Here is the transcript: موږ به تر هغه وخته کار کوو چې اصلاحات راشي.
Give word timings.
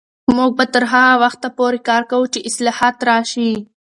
موږ 0.35 0.51
به 0.57 0.65
تر 0.73 0.83
هغه 0.93 1.13
وخته 1.23 1.47
کار 1.87 2.03
کوو 2.11 2.31
چې 2.33 2.45
اصلاحات 2.49 2.97
راشي. 3.09 3.51